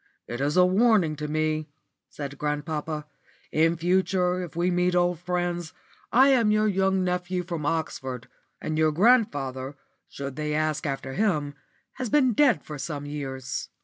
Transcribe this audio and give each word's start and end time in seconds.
"It 0.25 0.41
is 0.41 0.57
a 0.57 0.65
warning 0.65 1.15
to 1.17 1.27
me," 1.27 1.69
said 2.09 2.39
grandpapa. 2.39 3.05
"In 3.51 3.77
future 3.77 4.41
if 4.41 4.55
we 4.55 4.71
meet 4.71 4.95
old 4.95 5.19
friends, 5.19 5.73
I 6.11 6.29
am 6.29 6.49
your 6.49 6.67
young 6.67 7.03
nephew 7.03 7.43
from 7.43 7.67
Oxford; 7.67 8.27
and 8.59 8.79
your 8.79 8.91
grandfather, 8.91 9.75
should 10.09 10.37
they 10.37 10.55
ask 10.55 10.87
after 10.87 11.13
him, 11.13 11.53
has 11.97 12.09
been 12.09 12.33
dead 12.33 12.63
for 12.63 12.79
some 12.79 13.05
years. 13.05 13.69